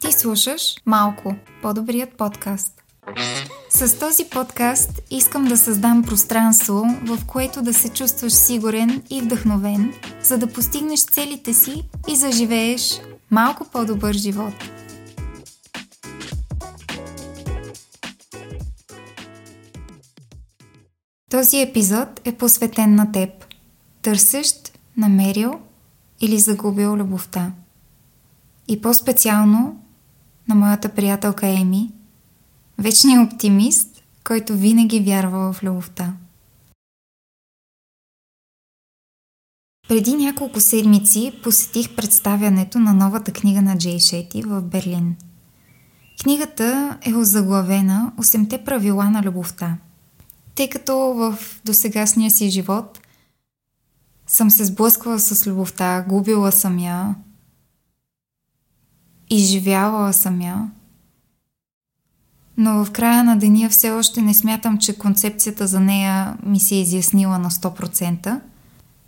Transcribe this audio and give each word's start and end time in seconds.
Ти 0.00 0.12
слушаш 0.12 0.74
Малко, 0.86 1.34
по-добрият 1.62 2.16
подкаст. 2.16 2.82
С 3.70 3.98
този 3.98 4.24
подкаст 4.24 5.00
искам 5.10 5.44
да 5.44 5.56
създам 5.56 6.02
пространство, 6.02 6.84
в 7.04 7.26
което 7.26 7.62
да 7.62 7.74
се 7.74 7.88
чувстваш 7.88 8.32
сигурен 8.32 9.02
и 9.10 9.20
вдъхновен, 9.20 9.94
за 10.22 10.38
да 10.38 10.46
постигнеш 10.46 11.04
целите 11.04 11.54
си 11.54 11.88
и 12.08 12.16
заживееш 12.16 13.00
малко 13.30 13.66
по-добър 13.72 14.14
живот. 14.14 14.54
Този 21.30 21.60
епизод 21.60 22.08
е 22.24 22.36
посветен 22.36 22.94
на 22.94 23.12
теб. 23.12 23.51
Търсещ, 24.02 24.78
намерил 24.96 25.60
или 26.20 26.38
загубил 26.38 26.96
любовта. 26.96 27.52
И 28.68 28.80
по-специално 28.80 29.82
на 30.48 30.54
моята 30.54 30.88
приятелка 30.88 31.46
Еми, 31.46 31.92
вечният 32.78 33.32
оптимист, 33.32 34.02
който 34.24 34.56
винаги 34.56 35.00
вярва 35.00 35.52
в 35.52 35.62
любовта. 35.62 36.12
Преди 39.88 40.14
няколко 40.14 40.60
седмици 40.60 41.40
посетих 41.42 41.96
представянето 41.96 42.78
на 42.78 42.94
новата 42.94 43.32
книга 43.32 43.62
на 43.62 43.78
Джей 43.78 43.98
Шети 43.98 44.42
в 44.42 44.62
Берлин. 44.62 45.16
Книгата 46.22 46.98
е 47.02 47.14
озаглавена 47.14 48.12
«Осемте 48.18 48.64
правила 48.64 49.10
на 49.10 49.22
любовта», 49.22 49.76
тъй 50.54 50.68
като 50.68 50.96
в 50.96 51.38
досегашния 51.64 52.30
си 52.30 52.50
живот 52.50 53.01
съм 54.26 54.50
се 54.50 54.64
сблъсквала 54.64 55.18
с 55.18 55.46
любовта, 55.46 56.04
губила 56.08 56.52
съм 56.52 56.78
я, 56.78 57.14
изживявала 59.30 60.12
съм 60.12 60.40
я, 60.40 60.70
но 62.56 62.84
в 62.84 62.90
края 62.90 63.24
на 63.24 63.38
деня 63.38 63.68
все 63.68 63.90
още 63.90 64.22
не 64.22 64.34
смятам, 64.34 64.78
че 64.78 64.98
концепцията 64.98 65.66
за 65.66 65.80
нея 65.80 66.36
ми 66.42 66.60
се 66.60 66.74
е 66.74 66.80
изяснила 66.80 67.38
на 67.38 67.50
100%. 67.50 68.40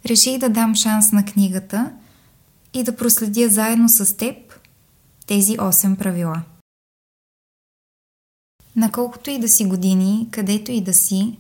Реших 0.07 0.39
да 0.39 0.49
дам 0.49 0.75
шанс 0.75 1.13
на 1.13 1.25
книгата 1.25 1.93
и 2.75 2.83
да 2.83 2.97
проследя 2.97 3.49
заедно 3.49 3.89
с 3.89 4.17
теб 4.17 4.37
тези 5.27 5.57
8 5.57 5.97
правила. 5.97 6.43
Наколкото 8.77 9.31
и 9.31 9.39
да 9.39 9.49
си 9.49 9.65
години, 9.65 10.29
където 10.31 10.73
и 10.73 10.81
да 10.81 10.95
си, 10.95 11.39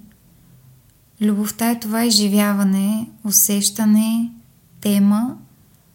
любовта 1.20 1.70
е 1.70 1.80
това 1.80 2.04
изживяване, 2.04 3.08
усещане, 3.24 4.30
тема, 4.80 5.36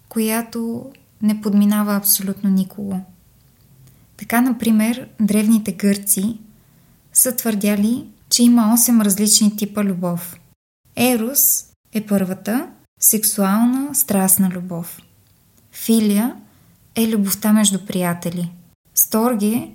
която 0.09 0.85
не 1.21 1.41
подминава 1.41 1.95
абсолютно 1.95 2.49
никого. 2.49 3.01
Така, 4.17 4.41
например, 4.41 5.07
древните 5.21 5.71
гърци 5.71 6.37
са 7.13 7.35
твърдяли, 7.35 8.05
че 8.29 8.43
има 8.43 8.75
8 8.77 9.03
различни 9.03 9.57
типа 9.57 9.83
любов. 9.83 10.39
Ерос 10.95 11.65
е 11.93 12.05
първата, 12.05 12.67
сексуална, 12.99 13.95
страстна 13.95 14.49
любов. 14.49 15.01
Филия 15.71 16.35
е 16.95 17.07
любовта 17.07 17.53
между 17.53 17.85
приятели. 17.85 18.51
Сторге 18.95 19.71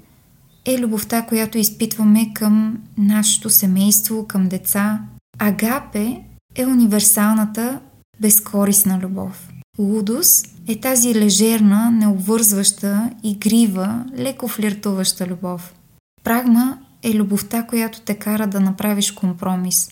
е 0.65 0.79
любовта, 0.79 1.23
която 1.23 1.59
изпитваме 1.59 2.33
към 2.35 2.83
нашето 2.99 3.51
семейство, 3.51 4.27
към 4.27 4.49
деца. 4.49 5.01
Агапе 5.47 6.23
е 6.55 6.67
универсалната, 6.67 7.81
безкорисна 8.21 8.99
любов. 8.99 9.49
Лудос 9.79 10.43
е 10.69 10.81
тази 10.81 11.15
лежерна, 11.15 11.91
необвързваща, 11.91 13.11
игрива, 13.23 14.05
леко 14.19 14.49
флиртуваща 14.49 15.27
любов. 15.27 15.75
Прагма 16.23 16.79
е 17.03 17.15
любовта, 17.15 17.63
която 17.63 18.01
те 18.01 18.15
кара 18.15 18.47
да 18.47 18.61
направиш 18.61 19.11
компромис, 19.11 19.91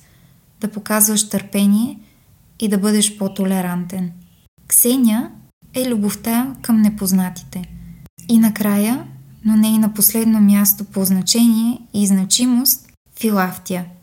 да 0.60 0.68
показваш 0.68 1.28
търпение 1.28 1.98
и 2.60 2.68
да 2.68 2.78
бъдеш 2.78 3.18
по-толерантен. 3.18 4.12
Ксения 4.68 5.30
е 5.74 5.88
любовта 5.88 6.54
към 6.62 6.80
непознатите. 6.80 7.64
И 8.28 8.38
накрая, 8.38 9.06
но 9.44 9.56
не 9.56 9.68
и 9.68 9.78
на 9.78 9.94
последно 9.94 10.41
място 10.41 10.84
по 10.84 11.04
значение 11.04 11.78
и 11.94 12.06
значимост, 12.06 12.88
филафтия– 13.20 13.86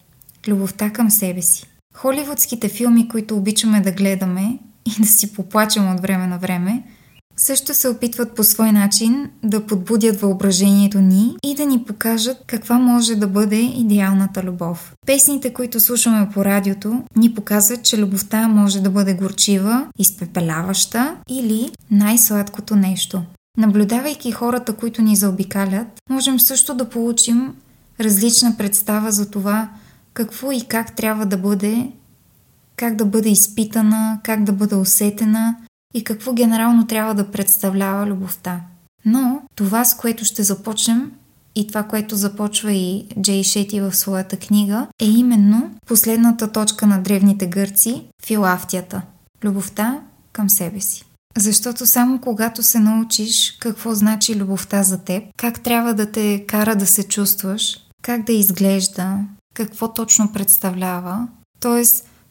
любовта 0.50 0.90
към 0.90 1.12
себе 1.12 1.42
си. 1.42 1.66
Холивудските 1.96 2.70
филми, 2.70 3.10
които 3.10 3.38
обичаме 3.38 3.82
да 3.82 3.92
гледаме, 3.92 4.60
и 4.86 5.02
да 5.02 5.08
си 5.08 5.34
поплачем 5.34 5.92
от 5.92 6.00
време 6.00 6.28
на 6.28 6.38
време, 6.38 6.84
също 7.38 7.74
се 7.74 7.90
опитват 7.90 8.36
по 8.36 8.44
свой 8.44 8.72
начин 8.72 9.30
да 9.44 9.66
подбудят 9.66 10.22
въображението 10.22 11.02
ни 11.02 11.36
и 11.44 11.56
да 11.56 11.66
ни 11.66 11.84
покажат 11.84 12.38
каква 12.48 12.80
може 12.80 13.16
да 13.16 13.28
бъде 13.28 13.60
идеалната 13.60 14.44
любов. 14.44 14.94
Песните, 15.06 15.54
които 15.54 15.80
слушаме 15.80 16.30
по 16.34 16.46
радиото, 16.46 17.04
ни 17.16 17.34
показват, 17.34 17.84
че 17.84 18.02
любовта 18.02 18.48
може 18.48 18.82
да 18.82 18.90
бъде 18.90 19.14
горчива, 19.14 19.88
изпепеляваща 20.00 21.16
или 21.30 21.72
най-сладкото 21.92 22.76
нещо. 22.76 23.22
Наблюдавайки 23.58 24.32
хората, 24.32 24.74
които 24.74 25.02
ни 25.02 25.16
заобикалят, 25.16 25.88
можем 26.10 26.40
също 26.40 26.74
да 26.76 26.90
получим 26.90 27.54
различна 28.00 28.56
представа 28.58 29.12
за 29.12 29.32
това 29.32 29.70
какво 30.14 30.52
и 30.52 30.66
как 30.68 30.96
трябва 30.96 31.26
да 31.26 31.38
бъде 31.38 31.92
как 32.80 32.96
да 32.96 33.06
бъде 33.06 33.30
изпитана, 33.30 34.20
как 34.24 34.44
да 34.44 34.54
бъде 34.54 34.76
усетена 34.76 35.56
и 35.94 36.04
какво 36.04 36.34
генерално 36.34 36.88
трябва 36.88 37.14
да 37.14 37.32
представлява 37.32 38.06
любовта. 38.06 38.62
Но 39.06 39.42
това, 39.56 39.86
с 39.86 39.98
което 39.98 40.26
ще 40.26 40.44
започнем 40.44 41.12
и 41.56 41.68
това, 41.68 41.84
което 41.84 42.16
започва 42.16 42.72
и 42.72 43.08
Джей 43.22 43.44
Шети 43.44 43.82
в 43.82 43.96
своята 43.96 44.38
книга, 44.38 44.88
е 45.02 45.06
именно 45.06 45.72
последната 45.88 46.52
точка 46.52 46.88
на 46.88 47.02
древните 47.02 47.48
гърци– 47.48 48.06
филафтията. 48.26 49.02
Любовта 49.44 50.02
към 50.32 50.50
себе 50.50 50.82
си. 50.82 51.06
Защото 51.38 51.86
само 51.86 52.20
когато 52.20 52.64
се 52.64 52.80
научиш 52.80 53.58
какво 53.60 53.94
значи 53.94 54.36
любовта 54.36 54.84
за 54.84 54.98
теб, 54.98 55.24
как 55.38 55.62
трябва 55.62 55.94
да 55.94 56.12
те 56.12 56.46
кара 56.48 56.76
да 56.76 56.86
се 56.86 57.08
чувстваш, 57.08 57.78
как 58.02 58.26
да 58.26 58.34
изглежда, 58.34 59.18
какво 59.60 59.94
точно 59.94 60.32
представлява, 60.34 61.28
т.е. 61.60 61.84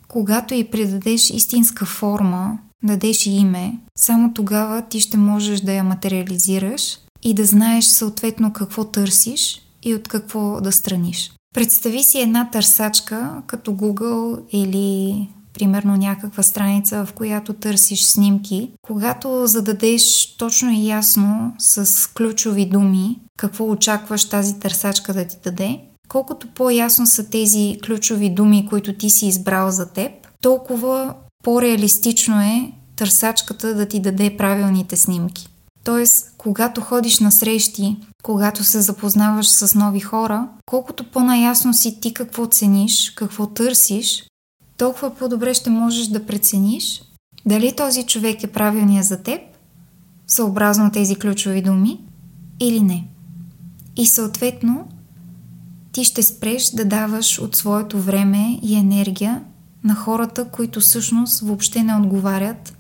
Когато 0.09 0.55
й 0.55 0.71
придадеш 0.71 1.31
истинска 1.31 1.87
форма, 1.87 2.59
дадеш 2.83 3.27
и 3.27 3.31
име, 3.31 3.79
само 3.99 4.35
тогава 4.35 4.83
ти 4.83 5.01
ще 5.01 5.17
можеш 5.17 5.61
да 5.61 5.73
я 5.73 5.85
материализираш 5.85 6.99
и 7.23 7.35
да 7.35 7.45
знаеш 7.45 7.85
съответно 7.85 8.53
какво 8.53 8.85
търсиш 8.85 9.63
и 9.83 9.95
от 9.95 10.09
какво 10.09 10.61
да 10.61 10.73
страниш. 10.73 11.33
Представи 11.55 12.03
си 12.03 12.21
една 12.21 12.51
търсачка 12.51 13.43
като 13.47 13.71
Google 13.73 14.41
или 14.53 15.29
примерно 15.55 15.97
някаква 15.97 16.43
страница, 16.43 17.07
в 17.07 17.13
която 17.13 17.53
търсиш 17.53 18.05
снимки, 18.05 18.71
когато 18.83 19.47
зададеш 19.47 20.37
точно 20.37 20.71
и 20.71 20.89
ясно 20.89 21.55
с 21.59 22.11
ключови 22.15 22.67
думи 22.67 23.19
какво 23.37 23.71
очакваш 23.71 24.29
тази 24.29 24.59
търсачка 24.59 25.15
да 25.15 25.25
ти 25.25 25.37
даде, 25.45 25.81
Колкото 26.09 26.49
по-ясно 26.49 27.07
са 27.07 27.31
тези 27.31 27.79
ключови 27.87 28.31
думи, 28.31 28.67
които 28.69 28.93
ти 28.93 29.11
си 29.11 29.27
избрал 29.27 29.71
за 29.71 29.93
теб, 29.93 30.13
толкова 30.41 31.15
по-реалистично 31.45 32.41
е 32.41 32.73
търсачката 32.97 33.75
да 33.75 33.87
ти 33.87 34.01
даде 34.01 34.37
правилните 34.37 34.97
снимки. 34.97 35.49
Тоест, 35.85 36.35
когато 36.39 36.81
ходиш 36.81 37.19
на 37.19 37.33
срещи, 37.33 37.97
когато 38.23 38.65
се 38.65 38.81
запознаваш 38.81 39.49
с 39.49 39.75
нови 39.75 40.01
хора, 40.01 40.49
колкото 40.67 41.11
по-наясно 41.11 41.75
си 41.75 42.01
ти 42.01 42.15
какво 42.15 42.47
цениш, 42.47 43.11
какво 43.11 43.47
търсиш, 43.47 44.25
толкова 44.77 45.15
по-добре 45.15 45.55
ще 45.55 45.71
можеш 45.71 46.07
да 46.07 46.27
прецениш 46.27 47.03
дали 47.47 47.77
този 47.77 48.03
човек 48.03 48.43
е 48.43 48.53
правилният 48.53 49.07
за 49.07 49.23
теб, 49.23 49.41
съобразно 50.27 50.91
тези 50.91 51.17
ключови 51.17 51.63
думи, 51.63 52.01
или 52.61 52.81
не. 52.81 53.09
И 53.97 54.07
съответно, 54.07 54.89
ти 55.93 56.05
ще 56.05 56.23
спреш 56.23 56.71
да 56.71 56.85
даваш 56.85 57.39
от 57.39 57.57
своето 57.57 58.01
време 58.01 58.59
и 58.63 58.77
енергия 58.77 59.45
на 59.85 59.95
хората, 59.95 60.49
които 60.49 60.81
всъщност 60.81 61.41
въобще 61.41 61.83
не 61.83 61.97
отговарят 61.97 62.77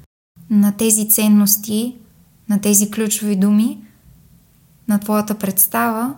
на 0.50 0.72
тези 0.72 1.08
ценности, 1.08 1.96
на 2.48 2.60
тези 2.60 2.90
ключови 2.90 3.36
думи, 3.36 3.78
на 4.88 4.98
твоята 4.98 5.34
представа, 5.34 6.14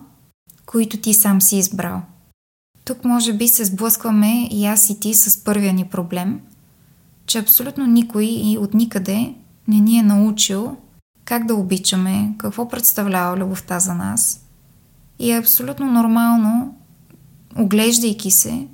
които 0.65 0.97
ти 0.97 1.13
сам 1.13 1.41
си 1.41 1.57
избрал. 1.57 2.01
Тук 2.85 3.05
може 3.05 3.33
би 3.33 3.47
се 3.47 3.65
сблъскваме 3.65 4.47
и 4.51 4.65
аз 4.65 4.89
и 4.89 4.99
ти 4.99 5.13
с 5.13 5.43
първия 5.43 5.73
ни 5.73 5.85
проблем, 5.85 6.39
че 7.25 7.39
абсолютно 7.39 7.85
никой 7.85 8.25
и 8.25 8.57
от 8.57 8.73
никъде 8.73 9.35
не 9.67 9.79
ни 9.79 9.97
е 9.97 10.03
научил 10.03 10.77
как 11.25 11.45
да 11.45 11.55
обичаме, 11.55 12.33
какво 12.37 12.69
представлява 12.69 13.37
любовта 13.37 13.79
за 13.79 13.93
нас. 13.93 14.45
И 15.19 15.31
е 15.31 15.37
абсолютно 15.37 15.91
нормално 15.91 16.75
оглеждайки 17.59 18.31
се, 18.31 18.67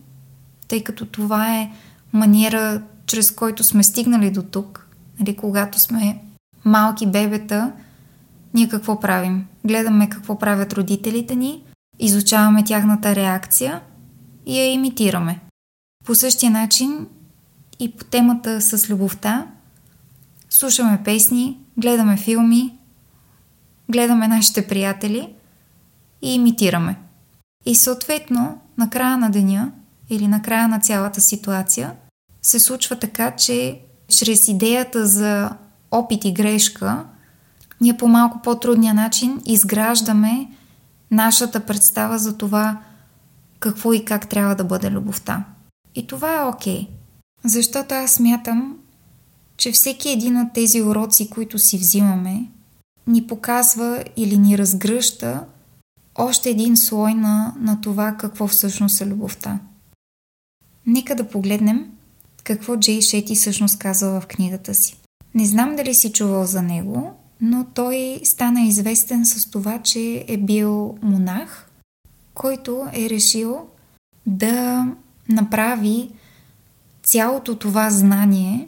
тъй 0.68 0.84
като 0.84 1.06
това 1.06 1.56
е 1.56 1.72
маниера 2.14 2.82
чрез 3.06 3.32
който 3.32 3.64
сме 3.64 3.84
стигнали 3.84 4.32
до 4.32 4.44
тук, 4.44 4.88
нали, 5.20 5.36
когато 5.36 5.80
сме 5.80 6.22
малки 6.66 7.08
бебета, 7.08 7.72
ние 8.54 8.70
какво 8.70 9.00
правим? 9.00 9.46
Гледаме 9.66 10.10
какво 10.10 10.40
правят 10.40 10.74
родителите 10.74 11.36
ни, 11.36 11.64
изучаваме 12.00 12.64
тяхната 12.64 13.16
реакция 13.16 13.82
и 14.46 14.58
я 14.60 14.72
имитираме. 14.72 15.40
По 16.06 16.16
същия 16.16 16.52
начин 16.52 17.08
и 17.80 17.92
по 17.92 18.06
темата 18.06 18.62
с 18.62 18.90
любовта, 18.90 19.48
слушаме 20.50 21.04
песни, 21.04 21.58
гледаме 21.78 22.18
филми, 22.18 22.78
гледаме 23.90 24.28
нашите 24.28 24.68
приятели 24.68 25.34
и 26.22 26.34
имитираме. 26.34 26.96
И 27.68 27.76
съответно, 27.76 28.62
на 28.78 28.90
края 28.90 29.18
на 29.18 29.30
деня 29.30 29.72
или 30.10 30.28
на 30.28 30.42
края 30.42 30.68
на 30.68 30.80
цялата 30.80 31.22
ситуация, 31.22 31.94
се 32.42 32.60
случва 32.60 33.00
така, 33.00 33.32
че 33.32 33.82
чрез 34.08 34.48
идеята 34.48 35.08
за 35.08 35.50
опит 35.92 36.26
и 36.26 36.34
грешка, 36.34 37.06
ние 37.82 37.98
по 37.98 38.08
малко 38.08 38.42
по-трудния 38.42 38.94
начин 38.94 39.42
изграждаме 39.46 40.52
нашата 41.12 41.60
представа 41.66 42.20
за 42.20 42.38
това 42.38 42.80
какво 43.60 43.94
и 43.94 44.06
как 44.06 44.30
трябва 44.30 44.56
да 44.56 44.64
бъде 44.64 44.92
любовта. 44.92 45.44
И 45.96 46.08
това 46.08 46.36
е 46.36 46.44
окей. 46.44 46.82
Okay. 46.82 46.88
Защото 47.46 47.96
аз 47.96 48.12
смятам, 48.12 48.78
че 49.58 49.72
всеки 49.72 50.10
един 50.10 50.42
от 50.42 50.54
тези 50.54 50.82
уроци, 50.82 51.30
които 51.30 51.60
си 51.60 51.78
взимаме, 51.78 52.52
ни 53.08 53.28
показва 53.28 54.04
или 54.18 54.38
ни 54.38 54.58
разгръща 54.58 55.46
още 56.18 56.50
един 56.50 56.78
слой 56.78 57.14
на, 57.14 57.54
на 57.60 57.82
това 57.82 58.18
какво 58.18 58.48
всъщност 58.48 59.02
е 59.02 59.08
любовта. 59.08 59.60
Нека 60.86 61.16
да 61.16 61.30
погледнем 61.30 61.92
какво 62.44 62.78
Джей 62.78 63.02
Шети 63.02 63.36
всъщност 63.36 63.80
казва 63.80 64.22
в 64.22 64.28
книгата 64.28 64.74
си. 64.74 64.98
Не 65.36 65.46
знам 65.46 65.76
дали 65.76 65.94
си 65.94 66.12
чувал 66.12 66.46
за 66.46 66.62
него, 66.62 67.14
но 67.42 67.66
той 67.74 68.22
стана 68.24 68.62
известен 68.62 69.26
с 69.26 69.52
това, 69.52 69.82
че 69.82 70.26
е 70.28 70.38
бил 70.38 70.98
монах, 71.02 71.70
който 72.34 72.88
е 72.94 73.10
решил 73.10 73.68
да 74.26 74.88
направи 75.30 76.12
цялото 77.04 77.56
това 77.56 77.90
знание 77.90 78.68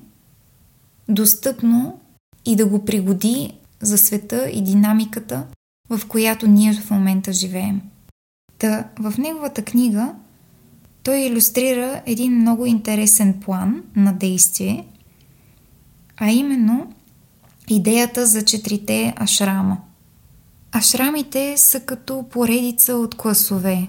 достъпно 1.09 1.99
и 2.45 2.55
да 2.55 2.65
го 2.65 2.85
пригоди 2.85 3.53
за 3.81 3.97
света 3.97 4.49
и 4.49 4.63
динамиката, 4.63 5.47
в 5.89 6.01
която 6.07 6.47
ние 6.47 6.73
в 6.73 6.91
момента 6.91 7.33
живеем. 7.33 7.81
Та, 8.57 8.87
в 8.99 9.13
неговата 9.17 9.61
книга 9.61 10.13
той 11.03 11.17
иллюстрира 11.17 12.01
един 12.05 12.39
много 12.41 12.65
интересен 12.65 13.39
план 13.39 13.83
на 13.95 14.13
действие, 14.13 14.85
а 16.17 16.31
именно 16.31 16.93
идеята 17.67 18.25
за 18.25 18.45
четирите 18.45 19.13
ашрама. 19.17 19.77
Ашрамите 20.71 21.57
са 21.57 21.79
като 21.79 22.25
поредица 22.29 22.95
от 22.95 23.15
класове, 23.15 23.87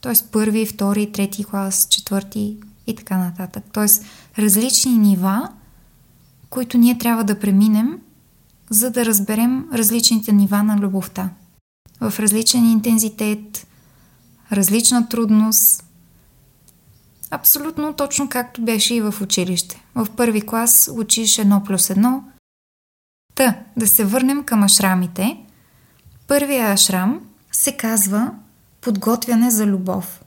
т.е. 0.00 0.12
първи, 0.32 0.66
втори, 0.66 1.12
трети 1.12 1.44
клас, 1.44 1.86
четвърти 1.90 2.56
и 2.86 2.94
така 2.94 3.18
нататък. 3.18 3.64
Т.е. 3.72 3.86
различни 4.42 4.98
нива, 4.98 5.48
които 6.50 6.78
ние 6.78 6.98
трябва 6.98 7.24
да 7.24 7.40
преминем, 7.40 8.00
за 8.74 8.90
да 8.90 9.04
разберем 9.04 9.68
различните 9.72 10.32
нива 10.32 10.62
на 10.62 10.78
любовта. 10.78 11.30
В 12.00 12.20
различен 12.20 12.70
интензитет, 12.70 13.66
различна 14.52 15.08
трудност, 15.08 15.84
абсолютно 17.30 17.92
точно 17.92 18.28
както 18.28 18.62
беше 18.62 18.94
и 18.94 19.00
в 19.00 19.14
училище. 19.22 19.82
В 19.94 20.06
първи 20.16 20.40
клас 20.40 20.90
учиш 20.92 21.38
едно 21.38 21.64
плюс 21.64 21.90
едно. 21.90 22.24
Та, 23.34 23.58
да 23.76 23.86
се 23.86 24.04
върнем 24.04 24.44
към 24.44 24.62
ашрамите. 24.62 25.36
Първия 26.26 26.72
ашрам 26.72 27.20
се 27.52 27.76
казва 27.76 28.30
подготвяне 28.80 29.50
за 29.50 29.66
любов. 29.66 30.24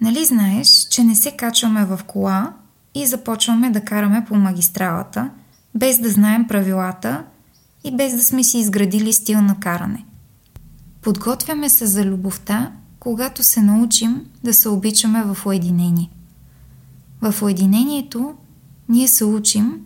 Нали 0.00 0.24
знаеш, 0.24 0.68
че 0.68 1.04
не 1.04 1.14
се 1.14 1.30
качваме 1.30 1.84
в 1.84 2.00
кола 2.06 2.52
и 2.94 3.06
започваме 3.06 3.70
да 3.70 3.84
караме 3.84 4.24
по 4.28 4.34
магистралата, 4.34 5.30
без 5.74 5.98
да 5.98 6.10
знаем 6.10 6.46
правилата 6.48 7.24
и 7.84 7.96
без 7.96 8.16
да 8.16 8.22
сме 8.22 8.44
си 8.44 8.58
изградили 8.58 9.12
стил 9.12 9.42
на 9.42 9.60
каране. 9.60 10.06
Подготвяме 11.02 11.68
се 11.68 11.86
за 11.86 12.04
любовта, 12.04 12.72
когато 13.00 13.42
се 13.42 13.62
научим 13.62 14.26
да 14.44 14.54
се 14.54 14.68
обичаме 14.68 15.22
в 15.24 15.46
уединение. 15.46 16.10
В 17.20 17.42
уединението 17.42 18.34
ние 18.88 19.08
се 19.08 19.24
учим 19.24 19.80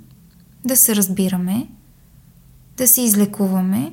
да 0.64 0.76
се 0.76 0.96
разбираме, 0.96 1.68
да 2.76 2.88
се 2.88 3.00
излекуваме 3.00 3.92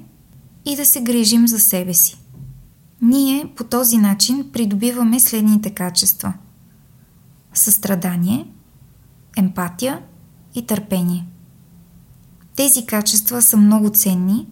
и 0.65 0.75
да 0.75 0.85
се 0.85 1.01
грижим 1.01 1.47
за 1.47 1.59
себе 1.59 1.93
си. 1.93 2.17
Ние 3.01 3.53
по 3.55 3.63
този 3.63 3.97
начин 3.97 4.49
придобиваме 4.53 5.19
следните 5.19 5.69
качества 5.69 6.33
състрадание, 7.57 8.47
емпатия 9.37 10.01
и 10.55 10.65
търпение. 10.65 11.27
Тези 12.55 12.85
качества 12.85 13.41
са 13.41 13.57
много 13.57 13.89
ценни, 13.89 14.47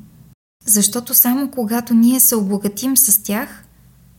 защото 0.66 1.14
само 1.14 1.52
когато 1.52 1.94
ние 1.94 2.20
се 2.20 2.36
обогатим 2.36 2.98
с 2.98 3.24
тях, 3.24 3.64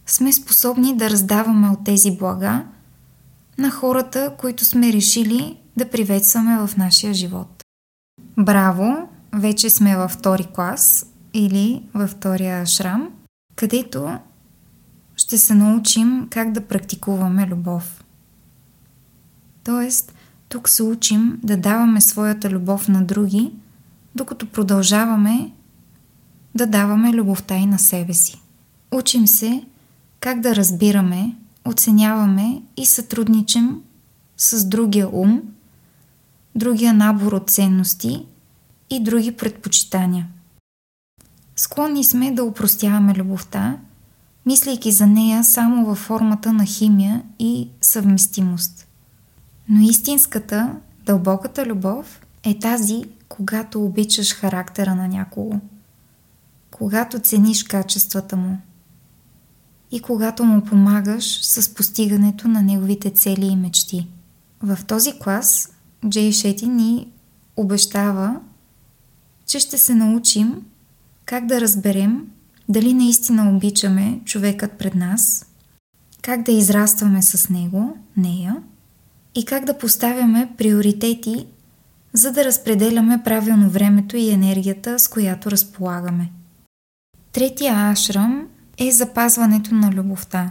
сме 0.06 0.32
способни 0.32 0.96
да 0.96 1.10
раздаваме 1.10 1.68
от 1.68 1.84
тези 1.84 2.16
блага 2.16 2.64
на 3.58 3.70
хората, 3.70 4.32
които 4.38 4.64
сме 4.64 4.92
решили 4.92 5.56
да 5.76 5.90
приветстваме 5.90 6.66
в 6.66 6.76
нашия 6.76 7.14
живот. 7.14 7.62
Браво! 8.38 9.08
Вече 9.32 9.70
сме 9.70 9.96
във 9.96 10.10
втори 10.10 10.46
клас 10.54 11.06
или 11.34 11.82
във 11.94 12.10
втория 12.10 12.66
шрам, 12.66 13.10
където 13.56 14.18
ще 15.16 15.38
се 15.38 15.54
научим 15.54 16.28
как 16.30 16.52
да 16.52 16.60
практикуваме 16.60 17.46
любов. 17.46 18.04
Тоест, 19.64 20.14
тук 20.48 20.68
се 20.68 20.82
учим 20.82 21.40
да 21.42 21.56
даваме 21.56 22.00
своята 22.00 22.50
любов 22.50 22.88
на 22.88 23.04
други, 23.04 23.52
докато 24.14 24.46
продължаваме 24.46 25.50
да 26.54 26.66
даваме 26.66 27.12
любовта 27.12 27.56
и 27.56 27.66
на 27.66 27.78
себе 27.78 28.14
си. 28.14 28.40
Учим 28.92 29.26
се 29.26 29.64
как 30.20 30.40
да 30.40 30.56
разбираме, 30.56 31.36
оценяваме 31.64 32.62
и 32.76 32.86
сътрудничим 32.86 33.82
с 34.36 34.64
другия 34.64 35.08
ум, 35.16 35.42
другия 36.54 36.94
набор 36.94 37.32
от 37.32 37.50
ценности 37.50 38.26
и 38.90 39.02
други 39.02 39.36
предпочитания. 39.36 40.28
Склонни 41.56 42.04
сме 42.04 42.30
да 42.30 42.44
упростяваме 42.44 43.14
любовта, 43.14 43.78
мислейки 44.46 44.92
за 44.92 45.06
нея 45.06 45.44
само 45.44 45.86
във 45.86 45.98
формата 45.98 46.52
на 46.52 46.64
химия 46.64 47.22
и 47.38 47.68
съвместимост. 47.80 48.86
Но 49.68 49.80
истинската, 49.80 50.76
дълбоката 51.06 51.66
любов 51.66 52.20
е 52.44 52.58
тази, 52.58 53.04
когато 53.36 53.84
обичаш 53.84 54.34
характера 54.34 54.94
на 54.94 55.08
някого, 55.08 55.60
когато 56.70 57.18
цениш 57.18 57.64
качествата 57.64 58.36
му 58.36 58.58
и 59.90 60.00
когато 60.00 60.44
му 60.44 60.64
помагаш 60.64 61.44
с 61.44 61.74
постигането 61.74 62.48
на 62.48 62.62
неговите 62.62 63.10
цели 63.10 63.46
и 63.46 63.56
мечти. 63.56 64.08
В 64.62 64.78
този 64.86 65.18
клас 65.18 65.72
Джей 66.08 66.32
Шети 66.32 66.66
ни 66.66 67.12
обещава, 67.56 68.40
че 69.46 69.58
ще 69.58 69.78
се 69.78 69.94
научим 69.94 70.62
как 71.24 71.46
да 71.46 71.60
разберем 71.60 72.26
дали 72.68 72.94
наистина 72.94 73.56
обичаме 73.56 74.20
човекът 74.24 74.72
пред 74.72 74.94
нас, 74.94 75.46
как 76.22 76.42
да 76.42 76.52
израстваме 76.52 77.22
с 77.22 77.48
него, 77.48 77.96
нея 78.16 78.56
и 79.34 79.44
как 79.44 79.64
да 79.64 79.78
поставяме 79.78 80.52
приоритети, 80.58 81.46
за 82.14 82.32
да 82.32 82.44
разпределяме 82.44 83.22
правилно 83.24 83.70
времето 83.70 84.16
и 84.16 84.30
енергията, 84.30 84.98
с 84.98 85.08
която 85.08 85.50
разполагаме. 85.50 86.30
Третия 87.32 87.90
ашрам 87.90 88.48
е 88.78 88.90
запазването 88.90 89.74
на 89.74 89.92
любовта. 89.92 90.50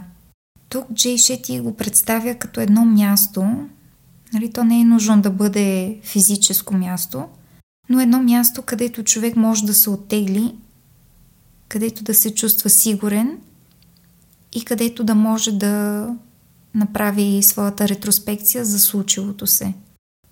Тук 0.68 0.84
Джей 0.94 1.18
Шети 1.18 1.60
го 1.60 1.76
представя 1.76 2.34
като 2.34 2.60
едно 2.60 2.84
място, 2.84 3.68
нали, 4.32 4.52
то 4.52 4.64
не 4.64 4.80
е 4.80 4.84
нужно 4.84 5.22
да 5.22 5.30
бъде 5.30 5.98
физическо 6.02 6.74
място, 6.74 7.24
но 7.88 8.00
едно 8.00 8.22
място, 8.22 8.62
където 8.62 9.04
човек 9.04 9.36
може 9.36 9.64
да 9.64 9.74
се 9.74 9.90
оттегли 9.90 10.54
където 11.68 12.04
да 12.04 12.14
се 12.14 12.34
чувства 12.34 12.70
сигурен 12.70 13.38
и 14.52 14.64
където 14.64 15.04
да 15.04 15.14
може 15.14 15.52
да 15.52 16.06
направи 16.74 17.42
своята 17.42 17.88
ретроспекция 17.88 18.64
за 18.64 18.78
случилото 18.78 19.46
се. 19.46 19.74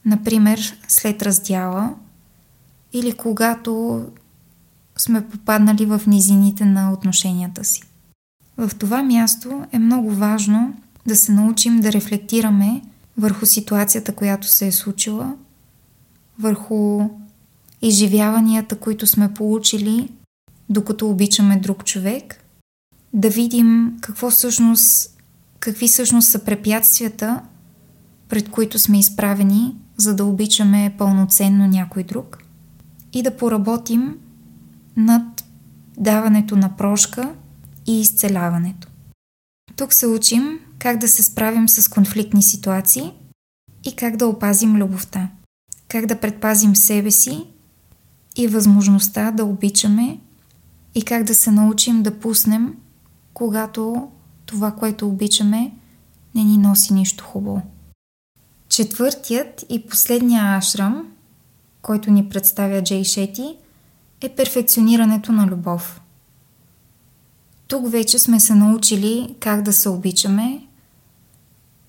Например, 0.05 0.79
след 0.89 1.23
раздяла 1.23 1.95
или 2.93 3.13
когато 3.13 4.05
сме 4.99 5.29
попаднали 5.29 5.87
в 5.87 6.01
низините 6.07 6.65
на 6.65 6.93
отношенията 6.93 7.65
си. 7.65 7.83
В 8.57 8.71
това 8.79 9.03
място 9.03 9.65
е 9.73 9.79
много 9.79 10.11
важно 10.11 10.75
да 11.07 11.17
се 11.17 11.33
научим 11.33 11.81
да 11.81 11.93
рефлектираме 11.93 12.83
върху 13.19 13.47
ситуацията, 13.47 14.15
която 14.15 14.47
се 14.49 14.67
е 14.67 14.73
случила, 14.73 15.35
върху 16.39 17.09
изживяванията, 17.83 18.77
които 18.77 19.07
сме 19.07 19.35
получили, 19.35 20.09
докато 20.69 21.11
обичаме 21.11 21.57
друг 21.57 21.85
човек, 21.85 22.45
да 23.13 23.31
видим 23.31 23.97
какво 24.01 24.31
всъщност, 24.31 25.19
какви 25.59 25.89
всъщност 25.89 26.29
са 26.29 26.45
препятствията, 26.45 27.41
пред 28.29 28.51
които 28.51 28.79
сме 28.79 28.99
изправени, 28.99 29.77
за 29.97 30.17
да 30.17 30.25
обичаме 30.25 30.95
пълноценно 30.99 31.67
някой 31.67 32.03
друг 32.03 32.39
и 33.13 33.23
да 33.23 33.37
поработим 33.37 34.19
над 34.97 35.45
даването 35.99 36.57
на 36.57 36.77
прошка 36.77 37.35
и 37.87 38.01
изцеляването. 38.01 38.89
Тук 39.77 39.93
се 39.93 40.07
учим 40.07 40.59
как 40.79 40.99
да 40.99 41.09
се 41.09 41.23
справим 41.23 41.69
с 41.69 41.89
конфликтни 41.89 42.43
ситуации 42.43 43.13
и 43.85 43.97
как 43.97 44.17
да 44.17 44.27
опазим 44.27 44.77
любовта. 44.77 45.29
Как 45.89 46.07
да 46.07 46.21
предпазим 46.21 46.77
себе 46.77 47.11
си 47.11 47.47
и 48.37 48.49
възможността 48.49 49.31
да 49.31 49.45
обичаме 49.45 50.19
и 50.95 51.03
как 51.03 51.25
да 51.25 51.35
се 51.35 51.51
научим 51.51 52.03
да 52.03 52.19
пуснем, 52.19 52.75
когато 53.35 54.09
това, 54.47 54.73
което 54.73 55.09
обичаме, 55.09 55.73
не 56.35 56.45
ни 56.45 56.59
носи 56.59 56.95
нищо 56.95 57.25
хубаво. 57.25 57.63
Четвъртият 58.73 59.65
и 59.69 59.87
последния 59.87 60.57
ашрам, 60.57 61.13
който 61.83 62.11
ни 62.11 62.29
представя 62.29 62.83
Джей 62.83 63.05
Шети, 63.05 63.57
е 64.21 64.29
перфекционирането 64.29 65.33
на 65.33 65.47
любов. 65.47 66.01
Тук 67.69 67.91
вече 67.91 68.19
сме 68.19 68.41
се 68.41 68.55
научили 68.55 69.35
как 69.41 69.63
да 69.63 69.73
се 69.73 69.89
обичаме, 69.89 70.67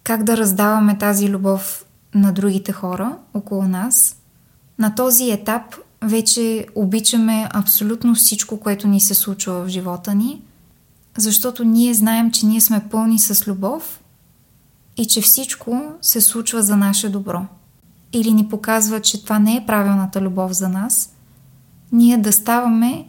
как 0.04 0.24
да 0.24 0.38
раздаваме 0.38 0.98
тази 0.98 1.30
любов 1.30 1.86
на 2.16 2.34
другите 2.34 2.72
хора 2.72 3.18
около 3.34 3.64
нас. 3.64 4.16
На 4.80 4.96
този 4.96 5.32
етап 5.32 5.76
вече 6.02 6.68
обичаме 6.76 7.50
абсолютно 7.54 8.16
всичко, 8.16 8.60
което 8.60 8.88
ни 8.88 9.02
се 9.02 9.14
случва 9.14 9.64
в 9.64 9.68
живота 9.68 10.16
ни, 10.16 10.42
защото 11.18 11.64
ние 11.64 11.94
знаем, 11.94 12.32
че 12.32 12.46
ние 12.46 12.62
сме 12.62 12.90
пълни 12.92 13.20
с 13.20 13.48
любов 13.48 14.03
и 14.98 15.06
че 15.06 15.22
всичко 15.22 15.82
се 16.02 16.22
случва 16.22 16.64
за 16.64 16.78
наше 16.78 17.10
добро. 17.10 17.46
Или 18.14 18.34
ни 18.34 18.50
показва, 18.50 19.00
че 19.00 19.24
това 19.24 19.40
не 19.40 19.56
е 19.56 19.66
правилната 19.66 20.22
любов 20.22 20.52
за 20.52 20.70
нас, 20.70 21.14
ние 21.92 22.18
да 22.18 22.34
ставаме 22.34 23.06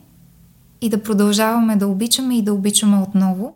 и 0.80 0.88
да 0.88 1.02
продължаваме 1.02 1.76
да 1.76 1.86
обичаме 1.86 2.38
и 2.38 2.42
да 2.42 2.52
обичаме 2.52 3.02
отново. 3.02 3.54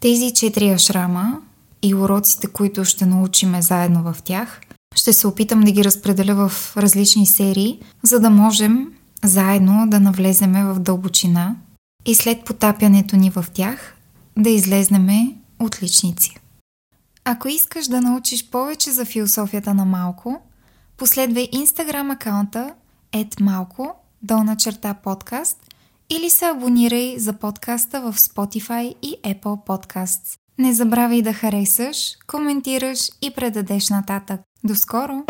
Тези 0.00 0.32
четири 0.34 0.70
ашрама 0.70 1.40
и 1.82 1.94
уроците, 1.94 2.46
които 2.46 2.84
ще 2.84 3.06
научиме 3.06 3.62
заедно 3.62 4.02
в 4.02 4.22
тях, 4.22 4.60
ще 4.96 5.12
се 5.12 5.26
опитам 5.26 5.60
да 5.60 5.70
ги 5.70 5.84
разпределя 5.84 6.48
в 6.48 6.76
различни 6.76 7.26
серии, 7.26 7.80
за 8.02 8.20
да 8.20 8.30
можем 8.30 8.92
заедно 9.24 9.86
да 9.88 10.00
навлеземе 10.00 10.64
в 10.64 10.78
дълбочина 10.78 11.56
и 12.06 12.14
след 12.14 12.44
потапянето 12.44 13.16
ни 13.16 13.30
в 13.30 13.46
тях 13.52 13.96
да 14.38 14.50
излезнеме 14.50 15.34
отличници. 15.58 16.36
Ако 17.30 17.48
искаш 17.48 17.86
да 17.86 18.00
научиш 18.00 18.50
повече 18.50 18.90
за 18.90 19.04
философията 19.04 19.74
на 19.74 19.84
малко, 19.84 20.40
последвай 20.96 21.48
инстаграм 21.52 22.10
акаунта 22.10 22.74
малко 23.40 23.94
долна 24.22 24.56
черта 24.56 24.94
подкаст 24.94 25.58
или 26.10 26.30
се 26.30 26.46
абонирай 26.46 27.18
за 27.18 27.32
подкаста 27.32 28.00
в 28.00 28.18
Spotify 28.18 28.94
и 29.02 29.16
Apple 29.24 29.66
Podcasts. 29.66 30.38
Не 30.58 30.74
забравяй 30.74 31.22
да 31.22 31.32
харесаш, 31.32 32.16
коментираш 32.26 33.10
и 33.22 33.30
предадеш 33.30 33.90
нататък. 33.90 34.40
До 34.64 34.74
скоро! 34.74 35.24